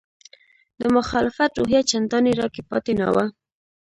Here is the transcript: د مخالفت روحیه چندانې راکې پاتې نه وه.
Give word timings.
د 0.79 0.81
مخالفت 0.97 1.51
روحیه 1.59 1.81
چندانې 1.89 2.31
راکې 2.39 2.61
پاتې 2.69 2.93
نه 3.01 3.07
وه. 3.13 3.25